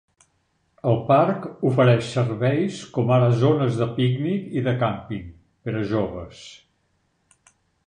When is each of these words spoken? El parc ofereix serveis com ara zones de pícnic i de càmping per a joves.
El 0.91 0.95
parc 1.09 1.43
ofereix 1.71 2.07
serveis 2.13 2.79
com 2.97 3.13
ara 3.17 3.29
zones 3.43 3.79
de 3.83 3.89
pícnic 3.99 4.49
i 4.61 4.65
de 4.71 4.75
càmping 4.81 5.31
per 5.69 5.79
a 5.83 5.85
joves. 5.95 6.45